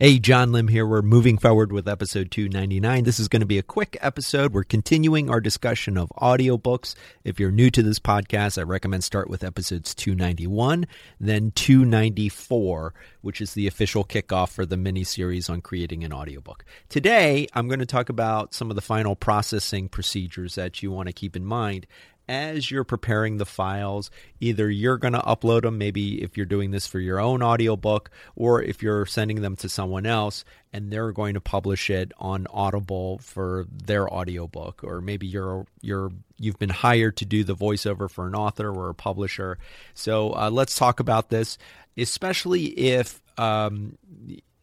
Hey, 0.00 0.20
John 0.20 0.52
Lim 0.52 0.68
here. 0.68 0.86
We're 0.86 1.02
moving 1.02 1.38
forward 1.38 1.72
with 1.72 1.88
episode 1.88 2.30
299. 2.30 3.02
This 3.02 3.18
is 3.18 3.26
going 3.26 3.40
to 3.40 3.46
be 3.46 3.58
a 3.58 3.64
quick 3.64 3.96
episode. 4.00 4.52
We're 4.52 4.62
continuing 4.62 5.28
our 5.28 5.40
discussion 5.40 5.98
of 5.98 6.10
audiobooks. 6.10 6.94
If 7.24 7.40
you're 7.40 7.50
new 7.50 7.68
to 7.72 7.82
this 7.82 7.98
podcast, 7.98 8.58
I 8.58 8.62
recommend 8.62 9.02
start 9.02 9.28
with 9.28 9.42
episodes 9.42 9.96
291, 9.96 10.86
then 11.18 11.50
294, 11.50 12.94
which 13.22 13.40
is 13.40 13.54
the 13.54 13.66
official 13.66 14.04
kickoff 14.04 14.50
for 14.50 14.64
the 14.64 14.76
mini 14.76 15.02
series 15.02 15.50
on 15.50 15.62
creating 15.62 16.04
an 16.04 16.12
audiobook. 16.12 16.64
Today, 16.88 17.48
I'm 17.52 17.66
going 17.66 17.80
to 17.80 17.84
talk 17.84 18.08
about 18.08 18.54
some 18.54 18.70
of 18.70 18.76
the 18.76 18.80
final 18.80 19.16
processing 19.16 19.88
procedures 19.88 20.54
that 20.54 20.80
you 20.80 20.92
want 20.92 21.08
to 21.08 21.12
keep 21.12 21.34
in 21.34 21.44
mind 21.44 21.88
as 22.28 22.70
you're 22.70 22.84
preparing 22.84 23.38
the 23.38 23.46
files, 23.46 24.10
either 24.40 24.70
you're 24.70 24.98
going 24.98 25.14
to 25.14 25.20
upload 25.20 25.62
them, 25.62 25.78
maybe 25.78 26.22
if 26.22 26.36
you're 26.36 26.46
doing 26.46 26.70
this 26.70 26.86
for 26.86 27.00
your 27.00 27.18
own 27.18 27.42
audiobook, 27.42 28.10
or 28.36 28.62
if 28.62 28.82
you're 28.82 29.06
sending 29.06 29.40
them 29.40 29.56
to 29.56 29.68
someone 29.68 30.06
else 30.06 30.44
and 30.72 30.92
they're 30.92 31.12
going 31.12 31.34
to 31.34 31.40
publish 31.40 31.88
it 31.88 32.12
on 32.18 32.46
Audible 32.50 33.18
for 33.18 33.66
their 33.70 34.08
audiobook, 34.12 34.84
or 34.84 35.00
maybe 35.00 35.26
you're 35.26 35.66
you're 35.80 36.10
you've 36.36 36.58
been 36.58 36.68
hired 36.68 37.16
to 37.16 37.24
do 37.24 37.42
the 37.42 37.56
voiceover 37.56 38.10
for 38.10 38.26
an 38.26 38.34
author 38.34 38.70
or 38.70 38.90
a 38.90 38.94
publisher. 38.94 39.58
So 39.94 40.34
uh, 40.34 40.50
let's 40.50 40.76
talk 40.76 41.00
about 41.00 41.30
this, 41.30 41.56
especially 41.96 42.66
if 42.66 43.22
um, 43.38 43.96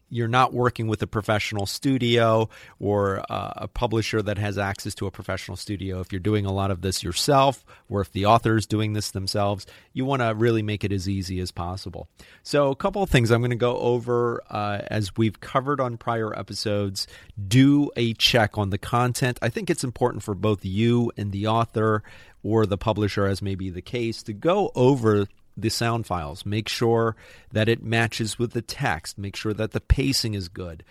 you're 0.08 0.28
not 0.28 0.52
working 0.52 0.86
with 0.86 1.02
a 1.02 1.06
professional 1.06 1.66
studio 1.66 2.48
or 2.78 3.24
uh, 3.28 3.52
a 3.56 3.68
publisher 3.68 4.22
that 4.22 4.38
has 4.38 4.56
access 4.56 4.94
to 4.94 5.06
a 5.06 5.10
professional 5.10 5.56
studio. 5.56 6.00
If 6.00 6.12
you're 6.12 6.20
doing 6.20 6.46
a 6.46 6.52
lot 6.52 6.70
of 6.70 6.80
this 6.80 7.02
yourself, 7.02 7.64
or 7.88 8.00
if 8.00 8.12
the 8.12 8.26
author 8.26 8.56
is 8.56 8.66
doing 8.66 8.92
this 8.92 9.10
themselves, 9.10 9.66
you 9.92 10.04
want 10.04 10.22
to 10.22 10.34
really 10.34 10.62
make 10.62 10.84
it 10.84 10.92
as 10.92 11.08
easy 11.08 11.40
as 11.40 11.50
possible. 11.50 12.08
So, 12.42 12.70
a 12.70 12.76
couple 12.76 13.02
of 13.02 13.10
things 13.10 13.30
I'm 13.30 13.40
going 13.40 13.50
to 13.50 13.56
go 13.56 13.76
over 13.78 14.42
uh, 14.48 14.82
as 14.88 15.16
we've 15.16 15.40
covered 15.40 15.80
on 15.80 15.96
prior 15.96 16.36
episodes. 16.38 17.06
Do 17.48 17.90
a 17.96 18.14
check 18.14 18.56
on 18.56 18.70
the 18.70 18.78
content. 18.78 19.38
I 19.42 19.48
think 19.48 19.70
it's 19.70 19.84
important 19.84 20.22
for 20.22 20.34
both 20.34 20.64
you 20.64 21.10
and 21.16 21.32
the 21.32 21.46
author 21.46 22.02
or 22.42 22.64
the 22.64 22.78
publisher, 22.78 23.26
as 23.26 23.42
may 23.42 23.56
be 23.56 23.70
the 23.70 23.82
case, 23.82 24.22
to 24.22 24.32
go 24.32 24.70
over 24.76 25.26
the 25.56 25.70
sound 25.70 26.06
files. 26.06 26.44
Make 26.44 26.68
sure 26.68 27.16
that 27.52 27.68
it 27.68 27.82
matches 27.82 28.38
with 28.38 28.52
the 28.52 28.62
text. 28.62 29.18
Make 29.18 29.36
sure 29.36 29.54
that 29.54 29.72
the 29.72 29.80
pacing 29.80 30.34
is 30.34 30.48
good. 30.48 30.84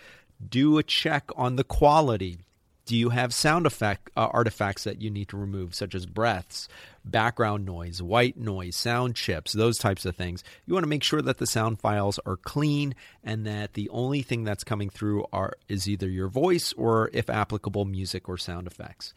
Do 0.46 0.78
a 0.78 0.82
check 0.82 1.30
on 1.36 1.56
the 1.56 1.64
quality. 1.64 2.38
Do 2.84 2.96
you 2.96 3.08
have 3.08 3.34
sound 3.34 3.66
effect 3.66 4.10
uh, 4.16 4.28
artifacts 4.32 4.84
that 4.84 5.02
you 5.02 5.10
need 5.10 5.28
to 5.30 5.36
remove, 5.36 5.74
such 5.74 5.92
as 5.92 6.06
breaths, 6.06 6.68
background 7.04 7.64
noise, 7.64 8.00
white 8.00 8.36
noise, 8.36 8.76
sound 8.76 9.16
chips, 9.16 9.52
those 9.52 9.76
types 9.76 10.06
of 10.06 10.14
things? 10.14 10.44
You 10.66 10.74
want 10.74 10.84
to 10.84 10.88
make 10.88 11.02
sure 11.02 11.20
that 11.22 11.38
the 11.38 11.48
sound 11.48 11.80
files 11.80 12.20
are 12.24 12.36
clean 12.36 12.94
and 13.24 13.44
that 13.44 13.72
the 13.72 13.88
only 13.88 14.22
thing 14.22 14.44
that's 14.44 14.62
coming 14.62 14.88
through 14.88 15.26
are 15.32 15.54
is 15.68 15.88
either 15.88 16.08
your 16.08 16.28
voice 16.28 16.72
or, 16.74 17.10
if 17.12 17.28
applicable, 17.28 17.86
music 17.86 18.28
or 18.28 18.38
sound 18.38 18.68
effects. 18.68 19.14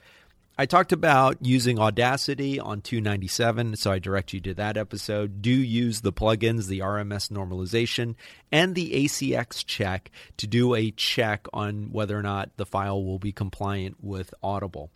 I 0.60 0.66
talked 0.66 0.92
about 0.92 1.38
using 1.40 1.80
Audacity 1.80 2.60
on 2.60 2.82
297, 2.82 3.78
so 3.78 3.94
I 3.94 4.00
direct 4.00 4.34
you 4.34 4.42
to 4.42 4.54
that 4.56 4.76
episode. 4.76 5.42
Do 5.42 5.52
use 5.52 6.02
the 6.02 6.12
plugins, 6.12 6.68
the 6.68 6.80
RMS 6.80 7.30
normalization, 7.32 8.16
and 8.52 8.76
the 8.76 9.06
ACX 9.06 9.66
check 9.66 10.12
to 10.36 10.48
do 10.48 10.76
a 10.76 10.92
check 10.92 11.48
on 11.54 11.94
whether 11.94 12.20
or 12.20 12.22
not 12.22 12.50
the 12.58 12.66
file 12.66 13.02
will 13.02 13.20
be 13.20 13.32
compliant 13.32 14.04
with 14.04 14.34
Audible. 14.44 14.92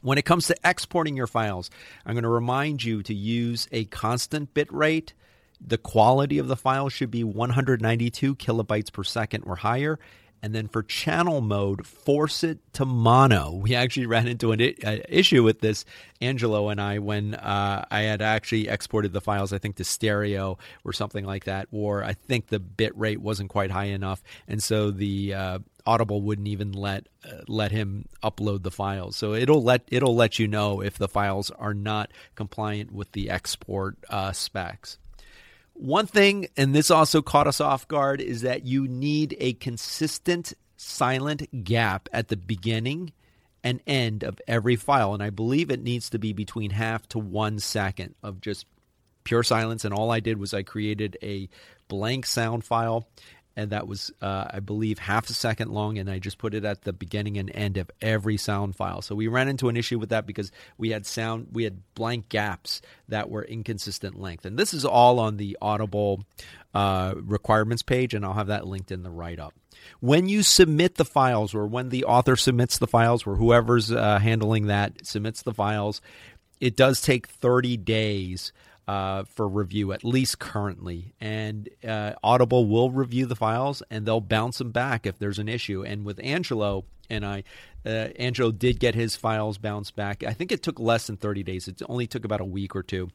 When 0.00 0.16
it 0.16 0.24
comes 0.24 0.46
to 0.46 0.56
exporting 0.64 1.14
your 1.14 1.26
files, 1.26 1.68
I'm 2.06 2.14
going 2.14 2.22
to 2.22 2.30
remind 2.30 2.82
you 2.82 3.02
to 3.02 3.14
use 3.14 3.68
a 3.72 3.84
constant 3.84 4.54
bit 4.54 4.72
rate. 4.72 5.12
The 5.60 5.76
quality 5.76 6.38
of 6.38 6.48
the 6.48 6.56
file 6.56 6.88
should 6.88 7.10
be 7.10 7.22
192 7.22 8.34
kilobytes 8.36 8.90
per 8.90 9.04
second 9.04 9.44
or 9.44 9.56
higher, 9.56 9.98
and 10.42 10.54
then 10.54 10.68
for 10.68 10.82
channel 10.82 11.40
mode, 11.40 11.86
force 11.86 12.42
it 12.44 12.58
to 12.74 12.84
mono. 12.84 13.50
We 13.70 13.74
actually 13.74 14.06
ran 14.06 14.26
into 14.26 14.52
an 14.52 14.60
I- 14.60 15.02
issue 15.08 15.42
with 15.42 15.60
this, 15.60 15.84
Angelo 16.20 16.68
and 16.68 16.80
I, 16.80 16.98
when 16.98 17.34
uh, 17.34 17.84
I 17.90 18.02
had 18.02 18.22
actually 18.22 18.68
exported 18.68 19.12
the 19.12 19.20
files, 19.20 19.52
I 19.52 19.58
think 19.58 19.76
to 19.76 19.84
stereo 19.84 20.58
or 20.84 20.92
something 20.92 21.24
like 21.24 21.44
that, 21.44 21.68
or 21.70 22.04
I 22.04 22.14
think 22.14 22.48
the 22.48 22.58
bit 22.58 22.96
rate 22.96 23.20
wasn't 23.20 23.50
quite 23.50 23.70
high 23.70 23.84
enough, 23.86 24.22
and 24.48 24.62
so 24.62 24.90
the 24.90 25.34
uh, 25.34 25.58
Audible 25.86 26.22
wouldn't 26.22 26.48
even 26.48 26.72
let 26.72 27.06
uh, 27.24 27.42
let 27.48 27.72
him 27.72 28.06
upload 28.22 28.62
the 28.62 28.70
files. 28.70 29.16
So 29.16 29.34
it'll 29.34 29.62
let 29.62 29.82
it'll 29.88 30.14
let 30.14 30.38
you 30.38 30.46
know 30.48 30.80
if 30.80 30.98
the 30.98 31.08
files 31.08 31.50
are 31.52 31.74
not 31.74 32.10
compliant 32.34 32.92
with 32.92 33.12
the 33.12 33.30
export 33.30 33.96
uh, 34.08 34.32
specs. 34.32 34.98
One 35.80 36.06
thing, 36.06 36.48
and 36.58 36.74
this 36.74 36.90
also 36.90 37.22
caught 37.22 37.46
us 37.46 37.58
off 37.58 37.88
guard, 37.88 38.20
is 38.20 38.42
that 38.42 38.66
you 38.66 38.86
need 38.86 39.34
a 39.40 39.54
consistent 39.54 40.52
silent 40.76 41.64
gap 41.64 42.06
at 42.12 42.28
the 42.28 42.36
beginning 42.36 43.14
and 43.64 43.80
end 43.86 44.22
of 44.22 44.38
every 44.46 44.76
file. 44.76 45.14
And 45.14 45.22
I 45.22 45.30
believe 45.30 45.70
it 45.70 45.82
needs 45.82 46.10
to 46.10 46.18
be 46.18 46.34
between 46.34 46.72
half 46.72 47.08
to 47.08 47.18
one 47.18 47.58
second 47.60 48.14
of 48.22 48.42
just 48.42 48.66
pure 49.24 49.42
silence. 49.42 49.86
And 49.86 49.94
all 49.94 50.10
I 50.10 50.20
did 50.20 50.36
was 50.36 50.52
I 50.52 50.64
created 50.64 51.16
a 51.22 51.48
blank 51.88 52.26
sound 52.26 52.62
file 52.62 53.08
and 53.56 53.70
that 53.70 53.86
was 53.86 54.10
uh, 54.22 54.46
I 54.50 54.60
believe 54.60 54.98
half 54.98 55.28
a 55.28 55.34
second 55.34 55.70
long, 55.70 55.98
and 55.98 56.10
I 56.10 56.18
just 56.18 56.38
put 56.38 56.54
it 56.54 56.64
at 56.64 56.82
the 56.82 56.92
beginning 56.92 57.38
and 57.38 57.50
end 57.54 57.76
of 57.76 57.90
every 58.00 58.36
sound 58.36 58.76
file. 58.76 59.02
So 59.02 59.14
we 59.14 59.28
ran 59.28 59.48
into 59.48 59.68
an 59.68 59.76
issue 59.76 59.98
with 59.98 60.10
that 60.10 60.26
because 60.26 60.52
we 60.78 60.90
had 60.90 61.06
sound 61.06 61.48
we 61.52 61.64
had 61.64 61.82
blank 61.94 62.28
gaps 62.28 62.80
that 63.08 63.28
were 63.28 63.42
inconsistent 63.42 64.20
length, 64.20 64.44
and 64.44 64.58
this 64.58 64.72
is 64.72 64.84
all 64.84 65.18
on 65.18 65.36
the 65.36 65.56
Audible 65.60 66.24
uh, 66.74 67.14
requirements 67.16 67.82
page, 67.82 68.14
and 68.14 68.24
I'll 68.24 68.34
have 68.34 68.48
that 68.48 68.66
linked 68.66 68.92
in 68.92 69.02
the 69.02 69.10
write 69.10 69.40
up. 69.40 69.54
When 70.00 70.28
you 70.28 70.42
submit 70.42 70.96
the 70.96 71.04
files, 71.04 71.54
or 71.54 71.66
when 71.66 71.88
the 71.88 72.04
author 72.04 72.36
submits 72.36 72.78
the 72.78 72.86
files, 72.86 73.26
or 73.26 73.36
whoever's 73.36 73.90
uh, 73.90 74.18
handling 74.18 74.66
that 74.66 75.06
submits 75.06 75.42
the 75.42 75.54
files, 75.54 76.00
it 76.60 76.76
does 76.76 77.00
take 77.00 77.26
30 77.26 77.76
days 77.78 78.52
uh, 78.88 79.24
for 79.24 79.48
review, 79.48 79.92
at 79.92 80.04
least 80.04 80.38
currently. 80.38 81.14
And 81.20 81.68
uh, 81.86 82.14
Audible 82.22 82.66
will 82.66 82.90
review 82.90 83.26
the 83.26 83.36
files 83.36 83.82
and 83.90 84.06
they'll 84.06 84.20
bounce 84.20 84.58
them 84.58 84.70
back 84.72 85.06
if 85.06 85.18
there's 85.18 85.38
an 85.38 85.48
issue. 85.48 85.84
And 85.84 86.04
with 86.04 86.20
Angelo 86.22 86.84
and 87.10 87.26
I, 87.26 87.44
uh, 87.84 88.08
Angelo 88.18 88.52
did 88.52 88.78
get 88.78 88.94
his 88.94 89.16
files 89.16 89.58
bounced 89.58 89.96
back. 89.96 90.22
I 90.22 90.32
think 90.32 90.52
it 90.52 90.62
took 90.62 90.78
less 90.78 91.06
than 91.06 91.16
30 91.16 91.42
days. 91.42 91.66
It 91.66 91.80
only 91.88 92.06
took 92.06 92.24
about 92.24 92.40
a 92.40 92.44
week 92.44 92.76
or 92.76 92.82
two. 92.82 93.08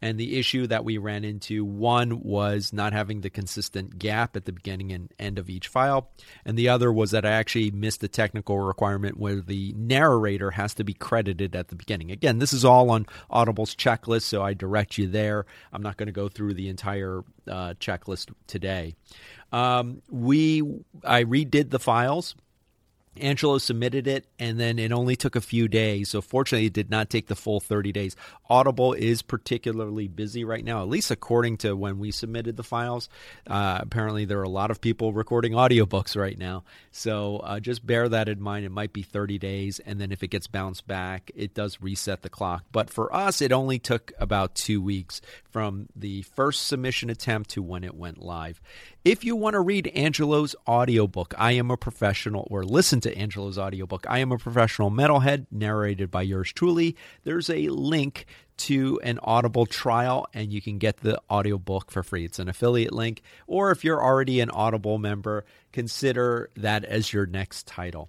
And 0.00 0.18
the 0.18 0.38
issue 0.38 0.66
that 0.68 0.84
we 0.84 0.98
ran 0.98 1.24
into 1.24 1.64
one 1.64 2.22
was 2.22 2.72
not 2.72 2.92
having 2.92 3.20
the 3.20 3.30
consistent 3.30 3.98
gap 3.98 4.36
at 4.36 4.44
the 4.44 4.52
beginning 4.52 4.92
and 4.92 5.12
end 5.18 5.38
of 5.38 5.50
each 5.50 5.68
file. 5.68 6.10
And 6.44 6.56
the 6.56 6.68
other 6.68 6.92
was 6.92 7.10
that 7.10 7.26
I 7.26 7.32
actually 7.32 7.72
missed 7.72 8.00
the 8.00 8.08
technical 8.08 8.58
requirement 8.60 9.18
where 9.18 9.40
the 9.40 9.74
narrator 9.76 10.52
has 10.52 10.74
to 10.74 10.84
be 10.84 10.94
credited 10.94 11.56
at 11.56 11.68
the 11.68 11.76
beginning. 11.76 12.10
Again, 12.10 12.38
this 12.38 12.52
is 12.52 12.64
all 12.64 12.90
on 12.90 13.06
Audible's 13.28 13.74
checklist, 13.74 14.22
so 14.22 14.42
I 14.42 14.54
direct 14.54 14.98
you 14.98 15.08
there. 15.08 15.46
I'm 15.72 15.82
not 15.82 15.96
going 15.96 16.06
to 16.06 16.12
go 16.12 16.28
through 16.28 16.54
the 16.54 16.68
entire 16.68 17.22
uh, 17.48 17.74
checklist 17.80 18.32
today. 18.46 18.94
Um, 19.52 20.00
we 20.10 20.62
I 21.04 21.24
redid 21.24 21.70
the 21.70 21.78
files 21.78 22.34
Angelo 23.20 23.58
submitted 23.58 24.06
it, 24.06 24.26
and 24.38 24.58
then 24.58 24.78
it 24.78 24.92
only 24.92 25.16
took 25.16 25.36
a 25.36 25.40
few 25.40 25.68
days. 25.68 26.10
So, 26.10 26.20
fortunately, 26.20 26.66
it 26.66 26.72
did 26.72 26.90
not 26.90 27.10
take 27.10 27.26
the 27.26 27.36
full 27.36 27.60
30 27.60 27.92
days. 27.92 28.16
Audible 28.48 28.94
is 28.94 29.22
particularly 29.22 30.08
busy 30.08 30.44
right 30.44 30.64
now, 30.64 30.82
at 30.82 30.88
least 30.88 31.10
according 31.10 31.58
to 31.58 31.76
when 31.76 31.98
we 31.98 32.10
submitted 32.10 32.56
the 32.56 32.62
files. 32.62 33.08
Uh, 33.46 33.78
apparently, 33.80 34.24
there 34.24 34.38
are 34.38 34.44
a 34.44 34.48
lot 34.48 34.70
of 34.70 34.80
people 34.80 35.12
recording 35.12 35.52
audiobooks 35.52 36.16
right 36.16 36.38
now. 36.38 36.64
So, 36.90 37.38
uh, 37.38 37.60
just 37.60 37.86
bear 37.86 38.08
that 38.08 38.28
in 38.28 38.40
mind. 38.40 38.64
It 38.64 38.72
might 38.72 38.92
be 38.92 39.02
30 39.02 39.38
days, 39.38 39.78
and 39.78 40.00
then 40.00 40.12
if 40.12 40.22
it 40.22 40.28
gets 40.28 40.46
bounced 40.46 40.86
back, 40.86 41.30
it 41.34 41.54
does 41.54 41.82
reset 41.82 42.22
the 42.22 42.30
clock. 42.30 42.64
But 42.72 42.88
for 42.88 43.14
us, 43.14 43.42
it 43.42 43.52
only 43.52 43.78
took 43.78 44.12
about 44.18 44.54
two 44.54 44.80
weeks 44.80 45.20
from 45.50 45.88
the 45.94 46.22
first 46.22 46.66
submission 46.66 47.10
attempt 47.10 47.50
to 47.50 47.62
when 47.62 47.84
it 47.84 47.94
went 47.94 48.22
live. 48.22 48.60
If 49.04 49.24
you 49.24 49.34
want 49.34 49.54
to 49.54 49.60
read 49.60 49.88
Angelo's 49.96 50.54
audiobook, 50.68 51.34
I 51.36 51.52
Am 51.52 51.72
a 51.72 51.76
Professional, 51.76 52.46
or 52.48 52.62
listen 52.62 53.00
to 53.00 53.18
Angelo's 53.18 53.58
audiobook, 53.58 54.06
I 54.08 54.20
Am 54.20 54.30
a 54.30 54.38
Professional 54.38 54.92
Metalhead, 54.92 55.46
narrated 55.50 56.08
by 56.08 56.22
yours 56.22 56.52
truly, 56.52 56.94
there's 57.24 57.50
a 57.50 57.68
link 57.70 58.26
to 58.58 59.00
an 59.02 59.18
Audible 59.24 59.66
trial 59.66 60.28
and 60.32 60.52
you 60.52 60.62
can 60.62 60.78
get 60.78 60.98
the 60.98 61.20
audiobook 61.28 61.90
for 61.90 62.04
free. 62.04 62.24
It's 62.24 62.38
an 62.38 62.48
affiliate 62.48 62.92
link. 62.92 63.22
Or 63.48 63.72
if 63.72 63.82
you're 63.82 64.00
already 64.00 64.38
an 64.38 64.50
Audible 64.50 64.98
member, 64.98 65.44
consider 65.72 66.48
that 66.54 66.84
as 66.84 67.12
your 67.12 67.26
next 67.26 67.66
title. 67.66 68.08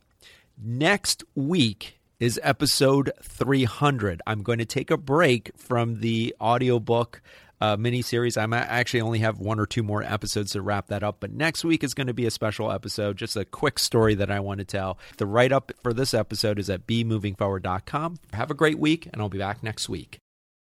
Next 0.64 1.24
week, 1.34 1.98
is 2.24 2.40
episode 2.42 3.12
300. 3.22 4.22
I'm 4.26 4.44
going 4.44 4.60
to 4.60 4.66
take 4.66 4.90
a 4.90 4.96
break 4.96 5.52
from 5.58 6.00
the 6.00 6.34
audiobook 6.40 7.22
uh, 7.62 7.78
mini 7.78 8.02
series. 8.02 8.38
I 8.38 8.44
actually 8.52 9.02
only 9.02 9.20
have 9.20 9.40
one 9.40 9.60
or 9.60 9.66
two 9.66 9.84
more 9.84 10.04
episodes 10.04 10.52
to 10.52 10.62
wrap 10.62 10.88
that 10.88 11.04
up, 11.04 11.18
but 11.20 11.32
next 11.32 11.64
week 11.64 11.84
is 11.84 11.94
going 11.94 12.08
to 12.08 12.14
be 12.14 12.26
a 12.26 12.32
special 12.32 12.72
episode, 12.72 13.18
just 13.18 13.36
a 13.36 13.46
quick 13.46 13.80
story 13.80 14.16
that 14.16 14.32
I 14.32 14.40
want 14.40 14.60
to 14.60 14.66
tell. 14.66 14.98
The 15.18 15.26
write 15.26 15.52
up 15.52 15.72
for 15.82 15.94
this 15.94 16.14
episode 16.14 16.60
is 16.60 16.70
at 16.70 16.88
bemovingforward.com. 16.88 18.18
Have 18.34 18.52
a 18.52 18.56
great 18.56 18.80
week, 18.80 19.08
and 19.12 19.22
I'll 19.22 19.30
be 19.30 19.38
back 19.38 19.64
next 19.64 19.90
week. 19.90 20.23